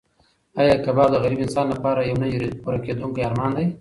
[0.59, 2.27] ایا کباب د غریب انسان لپاره یو نه
[2.63, 3.65] پوره کېدونکی ارمان دی؟